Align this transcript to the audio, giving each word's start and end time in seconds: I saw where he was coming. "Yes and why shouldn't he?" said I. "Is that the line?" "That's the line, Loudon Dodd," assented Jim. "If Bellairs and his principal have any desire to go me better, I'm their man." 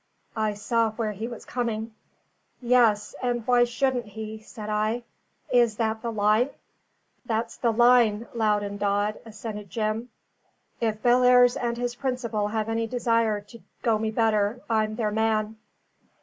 I 0.35 0.55
saw 0.55 0.89
where 0.93 1.11
he 1.11 1.27
was 1.27 1.45
coming. 1.45 1.93
"Yes 2.59 3.13
and 3.21 3.45
why 3.45 3.65
shouldn't 3.65 4.07
he?" 4.07 4.39
said 4.39 4.67
I. 4.67 5.03
"Is 5.51 5.75
that 5.77 6.01
the 6.01 6.11
line?" 6.11 6.49
"That's 7.23 7.55
the 7.57 7.69
line, 7.71 8.25
Loudon 8.33 8.77
Dodd," 8.77 9.19
assented 9.27 9.69
Jim. 9.69 10.09
"If 10.79 11.03
Bellairs 11.03 11.55
and 11.55 11.77
his 11.77 11.93
principal 11.93 12.47
have 12.47 12.67
any 12.67 12.87
desire 12.87 13.41
to 13.41 13.59
go 13.83 13.99
me 13.99 14.09
better, 14.09 14.61
I'm 14.67 14.95
their 14.95 15.11
man." 15.11 15.57